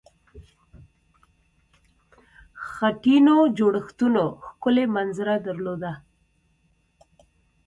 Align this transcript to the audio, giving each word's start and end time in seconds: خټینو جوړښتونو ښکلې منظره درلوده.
خټینو 2.67 3.35
جوړښتونو 3.57 4.23
ښکلې 4.47 4.85
منظره 4.95 5.35
درلوده. 5.47 5.91